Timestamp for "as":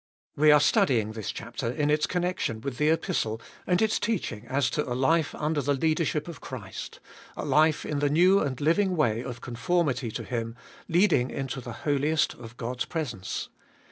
4.47-4.71